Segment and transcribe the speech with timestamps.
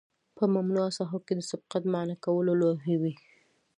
[0.37, 3.13] په ممنوعه ساحو کې د سبقت منع کولو لوحې وي